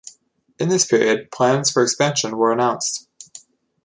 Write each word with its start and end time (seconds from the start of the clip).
In 0.57 0.69
this 0.69 0.83
period, 0.83 1.29
plans 1.31 1.69
for 1.69 1.83
expansion 1.83 2.35
were 2.35 2.51
announced. 2.51 3.07